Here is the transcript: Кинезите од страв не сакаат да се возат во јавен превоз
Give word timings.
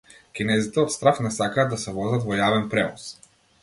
Кинезите 0.39 0.81
од 0.85 0.95
страв 0.95 1.21
не 1.27 1.33
сакаат 1.37 1.71
да 1.77 1.81
се 1.85 1.97
возат 2.01 2.29
во 2.33 2.43
јавен 2.45 2.71
превоз 2.77 3.11